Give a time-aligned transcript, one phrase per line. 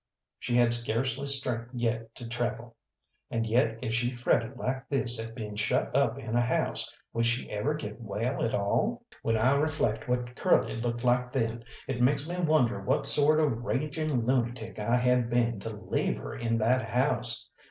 [0.39, 2.75] She had scarcely strength yet to travel,
[3.29, 7.27] and yet if she fretted like this at being shut up in a house, would
[7.27, 9.03] she ever get well at all?
[9.21, 13.61] When I reflect what Curly looked like then it makes me wonder what sort of
[13.63, 17.47] raging lunatic I had been to leave her in that house.